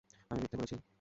আমি 0.31 0.39
মিথ্যা 0.41 0.57
বলেছি? 0.57 0.75